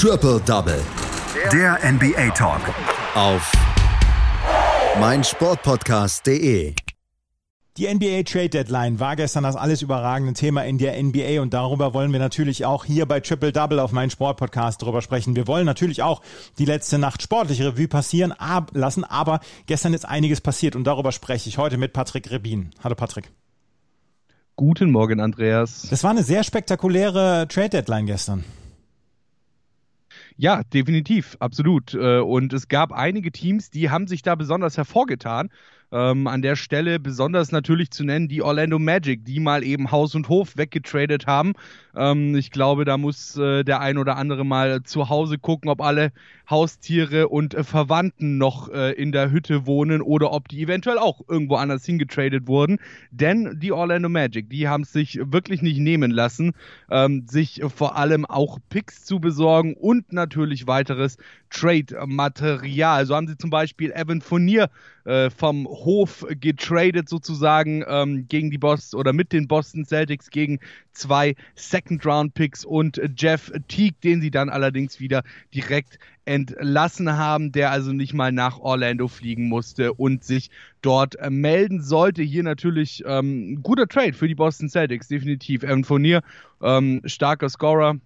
[0.00, 0.80] Triple Double.
[1.52, 2.60] Der NBA Talk.
[3.16, 3.50] Auf
[5.00, 6.72] meinsportpodcast.de.
[7.76, 11.94] Die NBA Trade Deadline war gestern das alles überragende Thema in der NBA und darüber
[11.94, 15.34] wollen wir natürlich auch hier bei Triple Double auf meinen Sportpodcast drüber sprechen.
[15.34, 16.22] Wir wollen natürlich auch
[16.60, 21.10] die letzte Nacht sportliche Revue passieren ab lassen, aber gestern ist einiges passiert und darüber
[21.10, 22.70] spreche ich heute mit Patrick Rebin.
[22.84, 23.32] Hallo Patrick.
[24.54, 25.88] Guten Morgen, Andreas.
[25.90, 28.44] Das war eine sehr spektakuläre Trade Deadline gestern.
[30.40, 31.94] Ja, definitiv, absolut.
[31.94, 35.50] Äh, und es gab einige Teams, die haben sich da besonders hervorgetan.
[35.90, 40.14] Ähm, an der Stelle besonders natürlich zu nennen die Orlando Magic, die mal eben Haus
[40.14, 41.54] und Hof weggetradet haben.
[41.96, 45.80] Ähm, ich glaube, da muss äh, der ein oder andere mal zu Hause gucken, ob
[45.80, 46.12] alle
[46.48, 51.22] Haustiere und äh, Verwandten noch äh, in der Hütte wohnen oder ob die eventuell auch
[51.26, 52.78] irgendwo anders hingetradet wurden.
[53.10, 56.52] Denn die Orlando Magic, die haben es sich wirklich nicht nehmen lassen,
[56.90, 61.16] ähm, sich vor allem auch Picks zu besorgen und natürlich weiteres
[61.50, 63.06] Trade-Material.
[63.06, 64.70] So haben sie zum Beispiel Evan Fournier
[65.04, 70.60] äh, vom Hof getradet sozusagen ähm, gegen die Boston oder mit den Boston Celtics gegen
[70.92, 75.22] zwei Second-Round-Picks und Jeff Teague, den sie dann allerdings wieder
[75.54, 80.50] direkt entlassen haben, der also nicht mal nach Orlando fliegen musste und sich
[80.82, 82.22] dort melden sollte.
[82.22, 85.62] Hier natürlich ähm, guter Trade für die Boston Celtics, definitiv.
[85.62, 86.20] Evan Fournier,
[86.62, 87.98] ähm, starker Scorer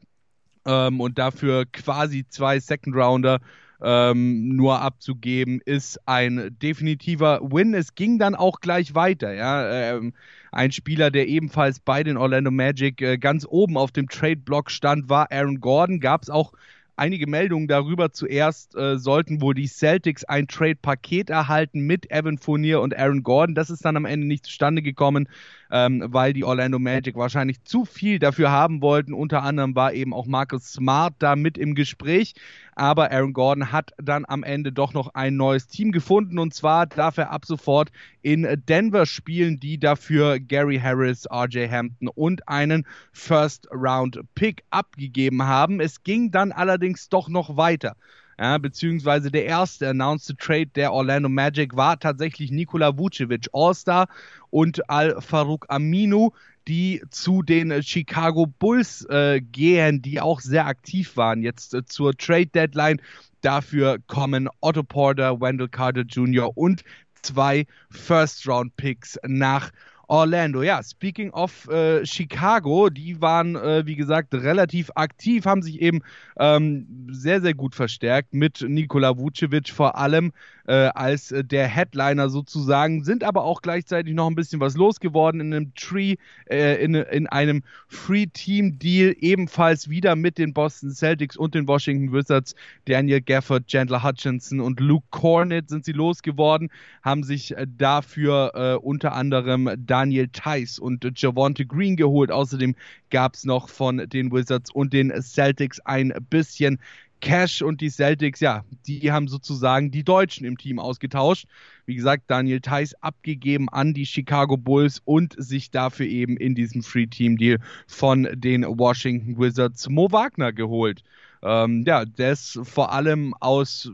[0.66, 3.40] ähm, und dafür quasi zwei Second-Rounder
[3.82, 7.74] ähm, nur abzugeben, ist ein definitiver Win.
[7.74, 9.34] Es ging dann auch gleich weiter.
[9.34, 9.96] Ja?
[9.96, 10.12] Ähm,
[10.52, 15.08] ein Spieler, der ebenfalls bei den Orlando Magic äh, ganz oben auf dem Trade-Block stand,
[15.08, 15.98] war Aaron Gordon.
[15.98, 16.52] Gab es auch
[16.96, 18.12] einige Meldungen darüber.
[18.12, 23.56] Zuerst äh, sollten wohl die Celtics ein Trade-Paket erhalten mit Evan Fournier und Aaron Gordon.
[23.56, 25.28] Das ist dann am Ende nicht zustande gekommen
[25.72, 29.14] ähm, weil die Orlando Magic wahrscheinlich zu viel dafür haben wollten.
[29.14, 32.34] Unter anderem war eben auch Marcus Smart da mit im Gespräch.
[32.74, 36.86] Aber Aaron Gordon hat dann am Ende doch noch ein neues Team gefunden und zwar
[36.86, 42.86] darf er ab sofort in Denver spielen, die dafür Gary Harris, RJ Hampton und einen
[43.12, 45.80] First Round Pick abgegeben haben.
[45.80, 47.96] Es ging dann allerdings doch noch weiter
[48.38, 54.08] ja, beziehungsweise der erste announced Trade der Orlando Magic war tatsächlich Nikola Vucevic, All-Star
[54.50, 56.30] und Al-Farouk Aminu,
[56.68, 62.16] die zu den Chicago Bulls äh, gehen, die auch sehr aktiv waren jetzt äh, zur
[62.16, 63.00] Trade Deadline.
[63.40, 66.56] Dafür kommen Otto Porter, Wendell Carter Jr.
[66.56, 66.84] und
[67.22, 69.72] zwei First-Round-Picks nach
[70.08, 70.62] Orlando.
[70.62, 76.00] Ja, speaking of äh, Chicago, die waren, äh, wie gesagt, relativ aktiv, haben sich eben
[76.38, 80.32] ähm, sehr, sehr gut verstärkt mit Nikola Vucevic vor allem
[80.66, 85.40] äh, als äh, der Headliner sozusagen, sind aber auch gleichzeitig noch ein bisschen was losgeworden
[85.40, 86.16] in einem Tree,
[86.50, 92.54] äh, in, in einem Free-Team-Deal, ebenfalls wieder mit den Boston Celtics und den Washington Wizards.
[92.86, 96.70] Daniel Gafford, Chandler Hutchinson und Luke Cornett sind sie losgeworden,
[97.02, 102.30] haben sich äh, dafür äh, unter anderem Daniel Tice und Javonte Green geholt.
[102.30, 102.74] Außerdem
[103.10, 106.78] gab es noch von den Wizards und den Celtics ein bisschen
[107.22, 111.46] Cash und die Celtics, ja, die haben sozusagen die Deutschen im Team ausgetauscht.
[111.86, 116.82] Wie gesagt, Daniel Theiss abgegeben an die Chicago Bulls und sich dafür eben in diesem
[116.82, 121.04] Free Team Deal von den Washington Wizards Mo Wagner geholt.
[121.42, 123.90] Ähm, ja, ist vor allem aus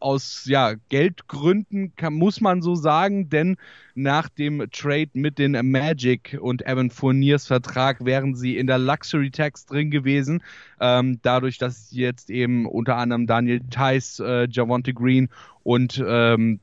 [0.00, 3.56] aus ja, Geldgründen kann, muss man so sagen, denn
[3.94, 9.30] nach dem Trade mit den Magic und Evan Fourniers Vertrag wären sie in der Luxury
[9.30, 10.42] Tax drin gewesen.
[10.80, 15.28] Ähm, dadurch, dass jetzt eben unter anderem Daniel Tice, äh, Javonte Green
[15.62, 16.60] und, ähm,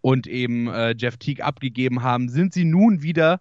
[0.00, 3.40] und eben äh, Jeff Teague abgegeben haben, sind sie nun wieder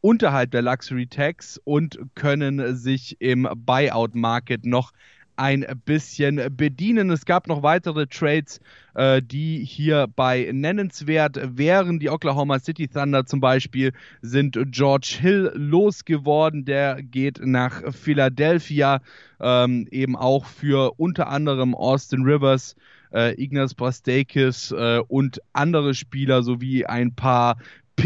[0.00, 4.92] unterhalb der Luxury Tax und können sich im Buyout Market noch
[5.36, 7.10] ein bisschen bedienen.
[7.10, 8.60] Es gab noch weitere Trades,
[8.94, 11.98] äh, die hierbei nennenswert wären.
[11.98, 13.92] Die Oklahoma City Thunder zum Beispiel
[14.22, 16.64] sind George Hill losgeworden.
[16.64, 19.00] Der geht nach Philadelphia,
[19.40, 22.76] ähm, eben auch für unter anderem Austin Rivers.
[23.12, 27.56] Äh, Ignaz Brastakis äh, und andere Spieler sowie ein paar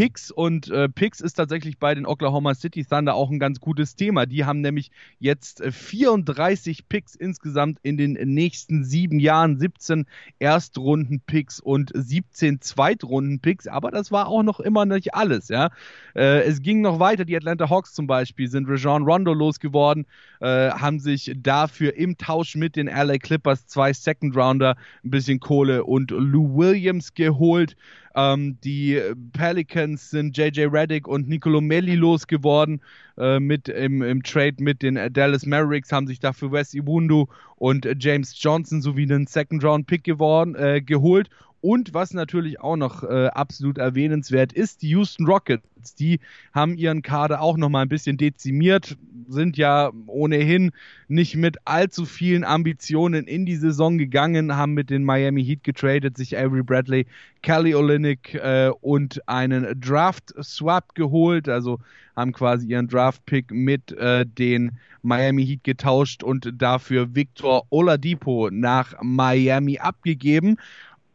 [0.01, 3.95] Picks und äh, Picks ist tatsächlich bei den Oklahoma City Thunder auch ein ganz gutes
[3.95, 4.25] Thema.
[4.25, 4.89] Die haben nämlich
[5.19, 10.07] jetzt 34 äh, Picks insgesamt in den nächsten sieben Jahren, 17
[10.39, 15.69] Erstrunden-Picks und 17 Zweitrunden-Picks, aber das war auch noch immer nicht alles, ja.
[16.15, 20.07] Äh, es ging noch weiter, die Atlanta Hawks zum Beispiel sind Rajon Rondo losgeworden,
[20.39, 25.83] äh, haben sich dafür im Tausch mit den LA Clippers zwei Second-Rounder, ein bisschen Kohle
[25.83, 27.75] und Lou Williams geholt.
[28.15, 28.99] Ähm, die
[29.33, 32.81] Pelicans sind JJ Reddick und Nicolo Melli losgeworden
[33.17, 37.87] äh, mit im, im, Trade mit den Dallas Mavericks, haben sich dafür Wes Iwundu und
[37.99, 41.29] James Johnson sowie einen Second-Round-Pick äh, geholt
[41.61, 46.19] und was natürlich auch noch äh, absolut erwähnenswert ist, die Houston Rockets, die
[46.53, 48.97] haben ihren Kader auch noch mal ein bisschen dezimiert,
[49.27, 50.71] sind ja ohnehin
[51.07, 56.17] nicht mit allzu vielen Ambitionen in die Saison gegangen, haben mit den Miami Heat getradet,
[56.17, 57.05] sich Avery Bradley,
[57.43, 61.79] Kelly Olynyk äh, und einen Draft Swap geholt, also
[62.15, 68.49] haben quasi ihren Draft Pick mit äh, den Miami Heat getauscht und dafür Victor Oladipo
[68.51, 70.57] nach Miami abgegeben.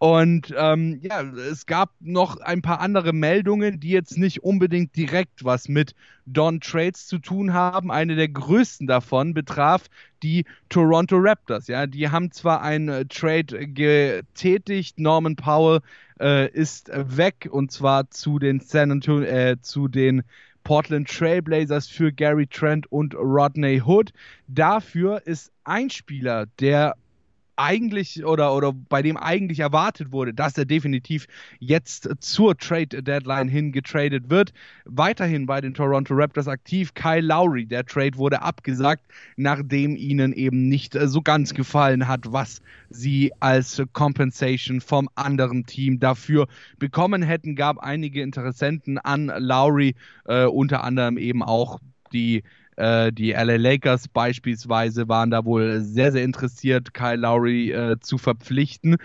[0.07, 5.45] Und ähm, ja, es gab noch ein paar andere Meldungen, die jetzt nicht unbedingt direkt
[5.45, 7.91] was mit Don Trades zu tun haben.
[7.91, 9.87] Eine der größten davon betraf
[10.23, 11.67] die Toronto Raptors.
[11.67, 15.81] Ja, die haben zwar einen äh, Trade getätigt, Norman Powell
[16.21, 20.23] äh, ist weg und zwar zu den San Antonio, äh, zu den
[20.63, 24.13] Portland Trailblazers für Gary Trent und Rodney Hood.
[24.47, 26.95] Dafür ist ein Spieler, der
[27.57, 31.27] eigentlich oder, oder bei dem eigentlich erwartet wurde, dass er definitiv
[31.59, 34.53] jetzt zur Trade Deadline hin getradet wird.
[34.85, 37.67] Weiterhin bei den Toronto Raptors aktiv Kyle Lowry.
[37.67, 39.05] Der Trade wurde abgesagt,
[39.37, 42.61] nachdem ihnen eben nicht so ganz gefallen hat, was
[42.91, 46.47] sie als Compensation vom anderen Team dafür
[46.79, 47.57] bekommen hätten.
[47.57, 49.95] Gab einige Interessenten an Lowry,
[50.27, 51.81] äh, unter anderem eben auch
[52.13, 52.43] die
[52.77, 58.19] äh, die LA Lakers beispielsweise waren da wohl sehr, sehr interessiert, Kyle Lowry äh, zu
[58.19, 58.97] verpflichten.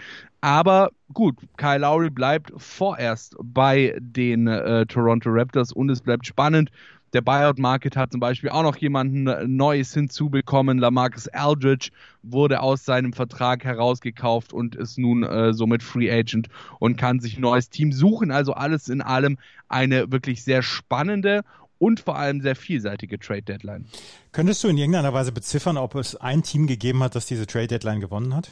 [0.41, 6.71] Aber gut, Kyle Lowry bleibt vorerst bei den äh, Toronto Raptors und es bleibt spannend.
[7.13, 9.25] Der Buyout Market hat zum Beispiel auch noch jemanden
[9.57, 10.77] Neues hinzubekommen.
[10.77, 11.89] Lamarcus Aldridge
[12.23, 16.47] wurde aus seinem Vertrag herausgekauft und ist nun äh, somit Free Agent
[16.79, 18.31] und kann sich ein neues Team suchen.
[18.31, 21.43] Also alles in allem eine wirklich sehr spannende
[21.81, 23.85] und vor allem sehr vielseitige Trade Deadline.
[24.31, 27.67] Könntest du in irgendeiner Weise beziffern, ob es ein Team gegeben hat, das diese Trade
[27.67, 28.51] Deadline gewonnen hat?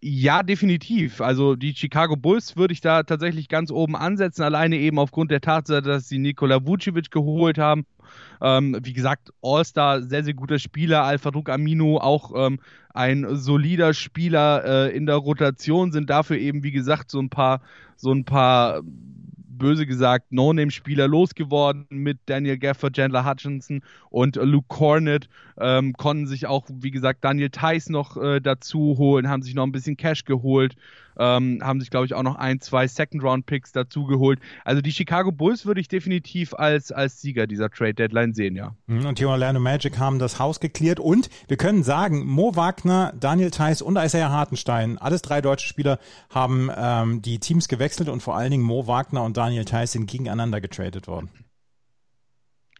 [0.00, 1.20] Ja, definitiv.
[1.20, 5.40] Also die Chicago Bulls würde ich da tatsächlich ganz oben ansetzen, alleine eben aufgrund der
[5.40, 7.86] Tatsache, dass sie Nikola Vucevic geholt haben.
[8.40, 11.04] Ähm, wie gesagt, All-Star, sehr, sehr guter Spieler.
[11.04, 12.58] Alpha-Druck Amino, auch ähm,
[12.92, 17.60] ein solider Spieler äh, in der Rotation, sind dafür eben, wie gesagt, so ein paar,
[17.94, 18.82] so ein paar
[19.62, 25.28] böse gesagt No-Name-Spieler losgeworden mit Daniel Gafford, Chandler Hutchinson und Luke Cornett.
[25.56, 29.62] Ähm, konnten sich auch, wie gesagt, Daniel Theiss noch äh, dazu holen, haben sich noch
[29.62, 30.74] ein bisschen Cash geholt.
[31.18, 34.40] Ähm, haben sich, glaube ich, auch noch ein, zwei Second-Round-Picks dazu geholt.
[34.64, 38.74] Also die Chicago Bulls würde ich definitiv als, als Sieger dieser Trade-Deadline sehen, ja.
[38.86, 43.12] Mhm, und die Orlando Magic haben das Haus geklärt und wir können sagen, Mo Wagner,
[43.20, 45.98] Daniel Theiss und Isaiah Hartenstein, alles drei deutsche Spieler,
[46.30, 50.10] haben ähm, die Teams gewechselt und vor allen Dingen Mo Wagner und Daniel Theiss sind
[50.10, 51.30] gegeneinander getradet worden.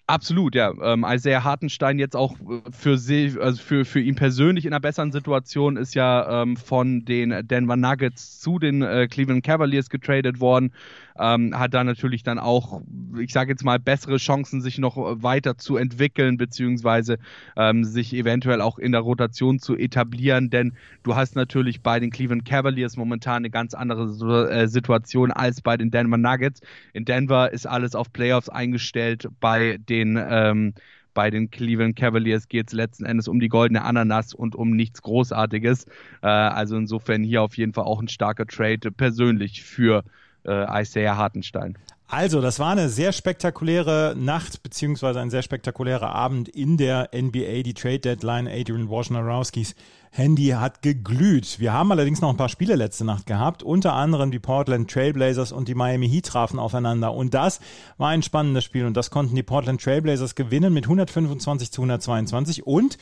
[0.09, 0.73] Absolut, ja.
[0.83, 4.81] Ähm, Isaiah Hartenstein jetzt auch äh, für, sie, also für, für ihn persönlich in einer
[4.81, 10.41] besseren Situation ist ja ähm, von den Denver Nuggets zu den äh, Cleveland Cavaliers getradet
[10.41, 10.73] worden
[11.19, 12.83] ähm, hat da natürlich dann auch,
[13.19, 17.19] ich sage jetzt mal, bessere Chancen, sich noch weiter zu entwickeln, beziehungsweise
[17.57, 22.11] ähm, sich eventuell auch in der Rotation zu etablieren, denn du hast natürlich bei den
[22.11, 26.61] Cleveland Cavaliers momentan eine ganz andere äh, Situation als bei den Denver Nuggets.
[26.93, 30.75] In Denver ist alles auf Playoffs eingestellt, bei den ähm,
[31.15, 35.03] bei den Cleveland Cavaliers geht es letzten Endes um die goldene Ananas und um nichts
[35.03, 35.85] Großartiges.
[36.23, 40.05] Äh, also insofern hier auf jeden Fall auch ein starker Trade persönlich für
[40.47, 41.77] äh, Isaiah Hartenstein.
[42.09, 47.63] Also, das war eine sehr spektakuläre Nacht beziehungsweise ein sehr spektakulärer Abend in der NBA.
[47.63, 49.75] Die Trade Deadline, Adrian Wojnarowskis
[50.15, 51.59] Handy hat geglüht.
[51.59, 53.63] Wir haben allerdings noch ein paar Spiele letzte Nacht gehabt.
[53.63, 57.15] Unter anderem die Portland Trailblazers und die Miami Heat trafen aufeinander.
[57.15, 57.61] Und das
[57.97, 58.85] war ein spannendes Spiel.
[58.85, 62.67] Und das konnten die Portland Trailblazers gewinnen mit 125 zu 122.
[62.67, 62.99] Und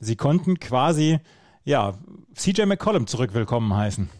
[0.00, 1.20] sie konnten quasi,
[1.64, 1.94] ja,
[2.34, 4.10] CJ McCollum zurück willkommen heißen.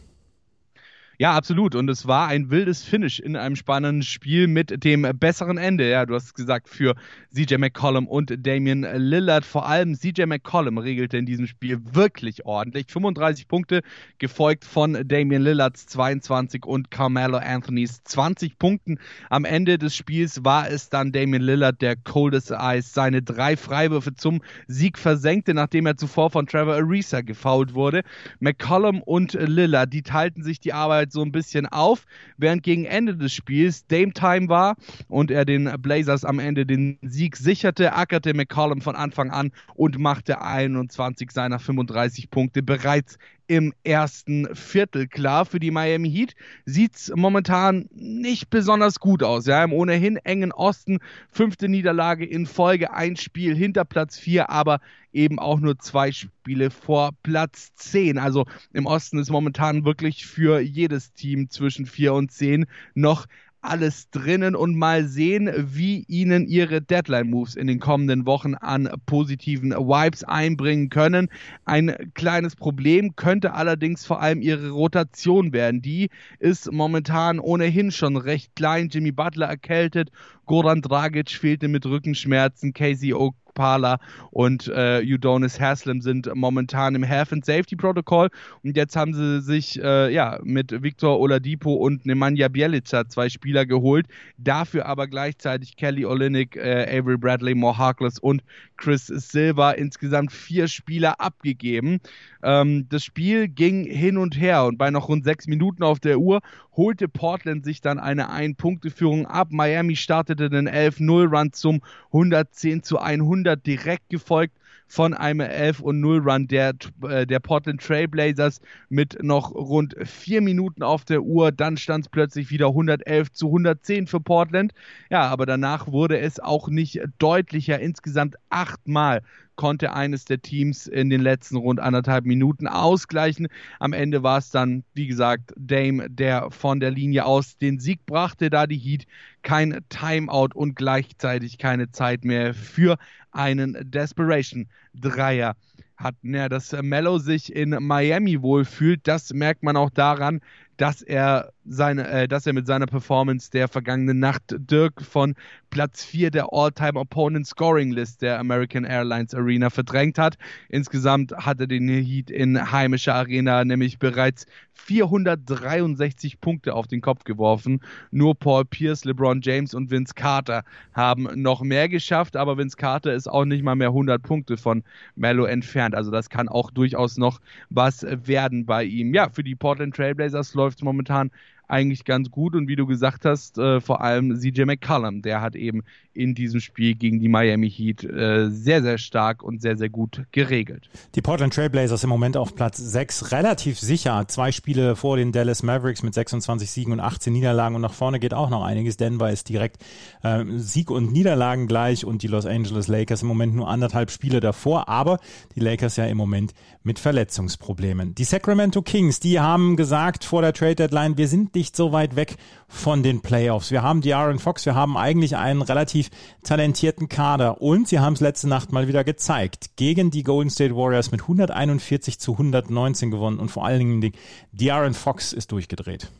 [1.20, 1.74] Ja, absolut.
[1.74, 5.90] Und es war ein wildes Finish in einem spannenden Spiel mit dem besseren Ende.
[5.90, 6.94] Ja, du hast gesagt, für
[7.34, 9.44] CJ McCollum und Damian Lillard.
[9.44, 12.86] Vor allem CJ McCollum regelte in diesem Spiel wirklich ordentlich.
[12.88, 13.82] 35 Punkte,
[14.18, 19.00] gefolgt von Damian Lillards 22 und Carmelo Anthonys 20 Punkten.
[19.28, 24.14] Am Ende des Spiels war es dann Damian Lillard, der Coldest Eyes seine drei Freiwürfe
[24.14, 28.02] zum Sieg versenkte, nachdem er zuvor von Trevor Ariza gefoult wurde.
[28.38, 32.04] McCollum und Lillard, die teilten sich die Arbeit halt so ein bisschen auf,
[32.36, 34.76] während gegen Ende des Spiels Dame Time war
[35.08, 39.98] und er den Blazers am Ende den Sieg sicherte, ackerte McCollum von Anfang an und
[39.98, 45.08] machte 21 seiner 35 Punkte bereits im ersten Viertel.
[45.08, 49.46] Klar, für die Miami Heat sieht es momentan nicht besonders gut aus.
[49.46, 50.98] Ja, im ohnehin engen Osten,
[51.30, 54.80] fünfte Niederlage in Folge, ein Spiel hinter Platz vier, aber
[55.12, 58.18] eben auch nur zwei Spiele vor Platz zehn.
[58.18, 63.26] Also im Osten ist momentan wirklich für jedes Team zwischen vier und zehn noch
[63.60, 69.70] alles drinnen und mal sehen, wie ihnen ihre Deadline-Moves in den kommenden Wochen an positiven
[69.72, 71.28] Vibes einbringen können.
[71.64, 75.82] Ein kleines Problem könnte allerdings vor allem ihre Rotation werden.
[75.82, 78.88] Die ist momentan ohnehin schon recht klein.
[78.88, 80.10] Jimmy Butler erkältet,
[80.46, 83.98] Goran Dragic fehlte mit Rückenschmerzen, Casey Oak Parler
[84.30, 88.28] und äh, Udonis Haslam sind momentan im Health and Safety Protocol
[88.62, 93.66] und jetzt haben sie sich äh, ja mit Victor Oladipo und Nemanja Bjelica zwei Spieler
[93.66, 98.44] geholt, dafür aber gleichzeitig Kelly Olynyk, äh, Avery Bradley, Mo Harkless und
[98.76, 101.98] Chris Silva insgesamt vier Spieler abgegeben.
[102.44, 106.20] Ähm, das Spiel ging hin und her und bei noch rund sechs Minuten auf der
[106.20, 106.40] Uhr
[106.78, 109.48] holte Portland sich dann eine Ein-Punkte-Führung ab.
[109.50, 111.82] Miami startete den 11-0-Run zum
[112.12, 114.54] 110 zu 100 direkt gefolgt
[114.86, 120.40] von einem 11 und 0 Run der, äh, der Portland Trailblazers mit noch rund vier
[120.40, 121.52] Minuten auf der Uhr.
[121.52, 124.72] Dann stand es plötzlich wieder 111 zu 110 für Portland.
[125.10, 127.80] Ja, aber danach wurde es auch nicht deutlicher.
[127.80, 129.22] Insgesamt achtmal
[129.58, 133.48] konnte eines der Teams in den letzten rund anderthalb Minuten ausgleichen.
[133.80, 138.06] Am Ende war es dann, wie gesagt, Dame, der von der Linie aus den Sieg
[138.06, 139.04] brachte, da die Heat
[139.42, 142.98] kein Timeout und gleichzeitig keine Zeit mehr für
[143.32, 145.56] einen Desperation Dreier
[145.96, 146.34] hatten.
[146.34, 150.40] Ja, dass Mello sich in Miami wohlfühlt, das merkt man auch daran,
[150.78, 155.34] dass er seine, äh, dass er mit seiner Performance der vergangenen Nacht Dirk von
[155.70, 160.38] Platz 4 der All-Time Opponent Scoring List der American Airlines Arena verdrängt hat.
[160.70, 167.24] Insgesamt hat er den Heat in heimischer Arena nämlich bereits 463 Punkte auf den Kopf
[167.24, 167.80] geworfen.
[168.10, 170.62] Nur Paul Pierce, LeBron James und Vince Carter
[170.94, 174.84] haben noch mehr geschafft, aber Vince Carter ist auch nicht mal mehr 100 Punkte von
[175.16, 175.94] Mello entfernt.
[175.94, 179.12] Also das kann auch durchaus noch was werden bei ihm.
[179.12, 181.30] Ja, für die Portland Trailblazers läuft es momentan
[181.68, 182.54] eigentlich ganz gut.
[182.54, 185.82] Und wie du gesagt hast, äh, vor allem CJ McCollum, der hat eben
[186.18, 190.24] in diesem Spiel gegen die Miami Heat äh, sehr, sehr stark und sehr, sehr gut
[190.32, 190.90] geregelt.
[191.14, 194.24] Die Portland Trailblazers im Moment auf Platz 6, relativ sicher.
[194.26, 197.76] Zwei Spiele vor den Dallas Mavericks mit 26 Siegen und 18 Niederlagen.
[197.76, 198.96] Und nach vorne geht auch noch einiges.
[198.96, 199.82] Denver ist direkt
[200.24, 204.40] äh, Sieg und Niederlagen gleich und die Los Angeles Lakers im Moment nur anderthalb Spiele
[204.40, 204.88] davor.
[204.88, 205.20] Aber
[205.54, 208.14] die Lakers ja im Moment mit Verletzungsproblemen.
[208.14, 212.16] Die Sacramento Kings, die haben gesagt vor der Trade Deadline, wir sind nicht so weit
[212.16, 213.70] weg von den Playoffs.
[213.70, 216.07] Wir haben die Aaron Fox, wir haben eigentlich einen relativ
[216.42, 219.76] talentierten Kader und sie haben es letzte Nacht mal wieder gezeigt.
[219.76, 224.12] Gegen die Golden State Warriors mit 141 zu 119 gewonnen und vor allen Dingen
[224.52, 226.10] die Aaron Fox ist durchgedreht.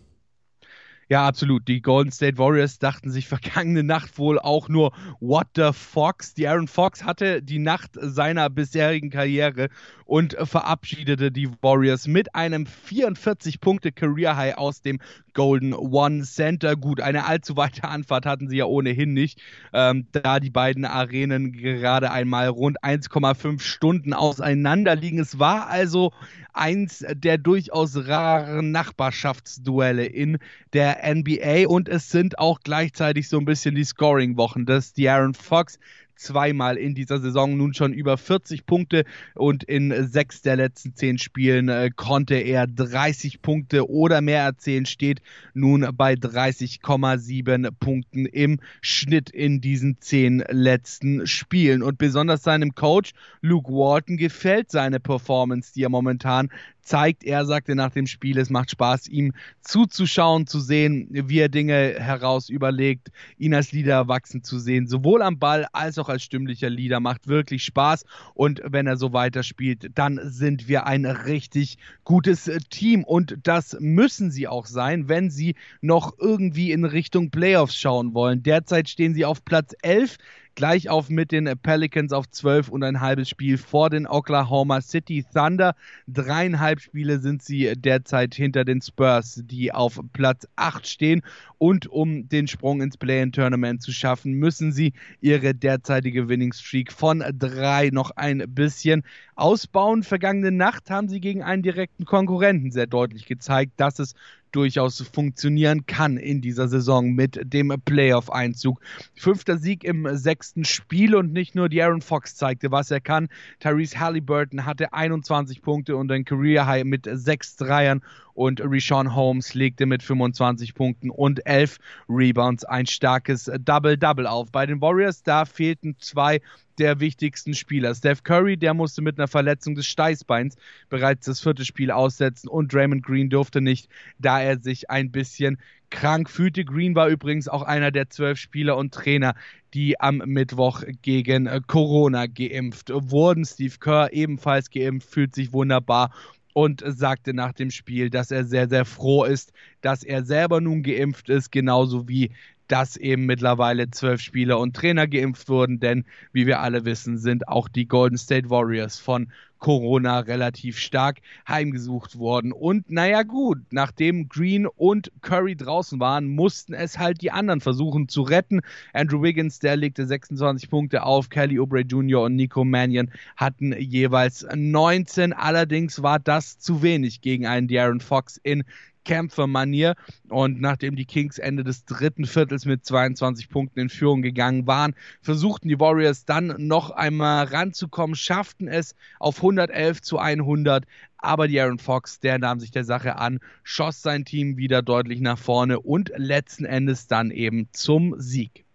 [1.10, 1.66] Ja, absolut.
[1.68, 6.34] Die Golden State Warriors dachten sich vergangene Nacht wohl auch nur, what the Fox?
[6.34, 9.70] Die Aaron Fox hatte die Nacht seiner bisherigen Karriere
[10.04, 15.00] und verabschiedete die Warriors mit einem 44-Punkte-Career-High aus dem
[15.32, 16.76] Golden One Center.
[16.76, 19.40] Gut, eine allzu weite Anfahrt hatten sie ja ohnehin nicht,
[19.72, 25.20] ähm, da die beiden Arenen gerade einmal rund 1,5 Stunden auseinander liegen.
[25.20, 26.12] Es war also
[26.52, 30.38] eins der durchaus raren Nachbarschaftsduelle in
[30.72, 35.34] der NBA und es sind auch gleichzeitig so ein bisschen die Scoring-Wochen, dass die Aaron
[35.34, 35.78] Fox
[36.18, 41.18] zweimal in dieser Saison nun schon über 40 Punkte und in sechs der letzten zehn
[41.18, 45.22] Spielen äh, konnte er 30 Punkte oder mehr erzielen, steht
[45.54, 51.82] nun bei 30,7 Punkten im Schnitt in diesen zehn letzten Spielen.
[51.82, 56.50] Und besonders seinem Coach Luke Walton gefällt seine Performance, die er momentan
[56.88, 57.22] zeigt.
[57.24, 61.96] Er sagte nach dem Spiel, es macht Spaß, ihm zuzuschauen, zu sehen, wie er Dinge
[61.98, 66.70] heraus überlegt, ihn als Leader wachsen zu sehen, sowohl am Ball als auch als stimmlicher
[66.70, 67.00] Leader.
[67.00, 68.04] Macht wirklich Spaß.
[68.34, 73.04] Und wenn er so weiterspielt, dann sind wir ein richtig gutes Team.
[73.04, 78.42] Und das müssen sie auch sein, wenn sie noch irgendwie in Richtung Playoffs schauen wollen.
[78.42, 80.16] Derzeit stehen sie auf Platz 11
[80.58, 85.24] gleich auf mit den Pelicans auf 12 und ein halbes Spiel vor den Oklahoma City
[85.32, 85.76] Thunder.
[86.08, 91.22] Dreieinhalb Spiele sind sie derzeit hinter den Spurs, die auf Platz 8 stehen.
[91.58, 97.22] Und um den Sprung ins Play-in-Tournament zu schaffen, müssen sie ihre derzeitige Winning Streak von
[97.38, 99.04] drei noch ein bisschen
[99.36, 100.02] ausbauen.
[100.02, 104.14] Vergangene Nacht haben sie gegen einen direkten Konkurrenten sehr deutlich gezeigt, dass es
[104.52, 108.80] durchaus funktionieren kann in dieser Saison mit dem Playoff-Einzug.
[109.14, 113.28] Fünfter Sieg im sechsten Spiel und nicht nur die Aaron Fox zeigte, was er kann.
[113.60, 118.02] Tyrese Halliburton hatte 21 Punkte und ein Career High mit sechs Dreiern
[118.34, 121.78] und Rishon Holmes legte mit 25 Punkten und 11
[122.08, 124.52] Rebounds ein starkes Double-Double auf.
[124.52, 126.40] Bei den Warriors, da fehlten zwei
[126.78, 127.94] der wichtigsten Spieler.
[127.94, 130.56] Steph Curry, der musste mit einer Verletzung des Steißbeins
[130.88, 135.58] bereits das vierte Spiel aussetzen und Draymond Green durfte nicht, da er sich ein bisschen
[135.90, 136.64] krank fühlte.
[136.64, 139.34] Green war übrigens auch einer der zwölf Spieler und Trainer,
[139.74, 143.44] die am Mittwoch gegen Corona geimpft wurden.
[143.44, 146.10] Steve Kerr ebenfalls geimpft, fühlt sich wunderbar
[146.52, 150.82] und sagte nach dem Spiel, dass er sehr, sehr froh ist, dass er selber nun
[150.82, 152.32] geimpft ist, genauso wie
[152.68, 157.48] dass eben mittlerweile zwölf Spieler und Trainer geimpft wurden, denn wie wir alle wissen, sind
[157.48, 162.52] auch die Golden State Warriors von Corona relativ stark heimgesucht worden.
[162.52, 168.08] Und naja gut, nachdem Green und Curry draußen waren, mussten es halt die anderen versuchen
[168.08, 168.60] zu retten.
[168.92, 172.22] Andrew Wiggins, der legte 26 Punkte auf, Kelly Oubre Jr.
[172.22, 175.32] und Nico Mannion hatten jeweils 19.
[175.32, 178.64] Allerdings war das zu wenig gegen einen De'Aaron Fox in
[179.08, 179.94] Kämpfermanier.
[180.28, 184.94] Und nachdem die Kings Ende des dritten Viertels mit 22 Punkten in Führung gegangen waren,
[185.22, 190.84] versuchten die Warriors dann noch einmal ranzukommen, schafften es auf 111 zu 100.
[191.16, 195.20] Aber die Aaron Fox, der nahm sich der Sache an, schoss sein Team wieder deutlich
[195.20, 198.66] nach vorne und letzten Endes dann eben zum Sieg.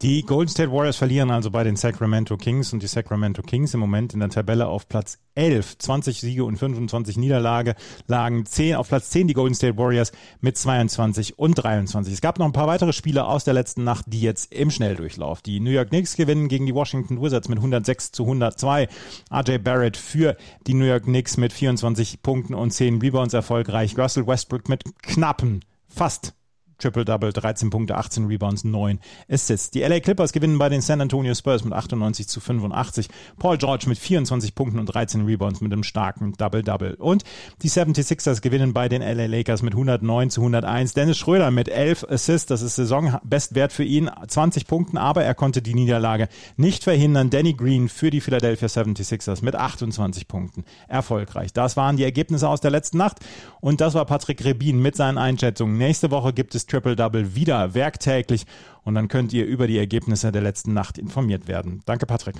[0.00, 3.80] Die Golden State Warriors verlieren also bei den Sacramento Kings und die Sacramento Kings im
[3.80, 7.74] Moment in der Tabelle auf Platz 11, 20 Siege und 25 Niederlage,
[8.06, 12.14] lagen 10, auf Platz 10 die Golden State Warriors mit 22 und 23.
[12.14, 15.42] Es gab noch ein paar weitere Spiele aus der letzten Nacht, die jetzt im Schnelldurchlauf.
[15.42, 18.86] Die New York Knicks gewinnen gegen die Washington Wizards mit 106 zu 102.
[19.32, 20.36] RJ Barrett für
[20.68, 23.98] die New York Knicks mit 24 Punkten und 10 Rebounds erfolgreich.
[23.98, 26.34] Russell Westbrook mit knappen, fast
[26.78, 29.70] Triple-Double, 13 Punkte, 18 Rebounds, 9 Assists.
[29.70, 33.08] Die LA Clippers gewinnen bei den San Antonio Spurs mit 98 zu 85.
[33.38, 36.94] Paul George mit 24 Punkten und 13 Rebounds mit einem starken Double-Double.
[36.94, 37.24] Und
[37.62, 40.94] die 76ers gewinnen bei den LA Lakers mit 109 zu 101.
[40.94, 45.62] Dennis Schröder mit 11 Assists, das ist Saisonbestwert für ihn, 20 Punkten, aber er konnte
[45.62, 47.30] die Niederlage nicht verhindern.
[47.30, 50.64] Danny Green für die Philadelphia 76ers mit 28 Punkten.
[50.86, 51.52] Erfolgreich.
[51.52, 53.18] Das waren die Ergebnisse aus der letzten Nacht
[53.60, 55.76] und das war Patrick Rebin mit seinen Einschätzungen.
[55.76, 58.44] Nächste Woche gibt es Triple-Double wieder werktäglich
[58.84, 61.82] und dann könnt ihr über die Ergebnisse der letzten Nacht informiert werden.
[61.86, 62.36] Danke, Patrick.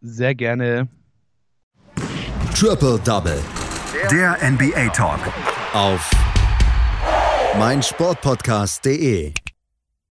[0.00, 0.88] Sehr gerne.
[2.54, 3.40] Triple-Double.
[4.10, 5.20] Der NBA Talk.
[5.72, 6.10] Auf
[7.58, 9.32] meinsportpodcast.de